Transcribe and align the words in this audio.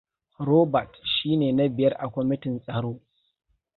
Robert 0.47 0.93
shi 1.11 1.29
ne 1.39 1.49
na 1.57 1.65
biyar 1.75 1.93
a 2.03 2.05
kwamitin 2.13 2.55
tsaro. 2.63 2.93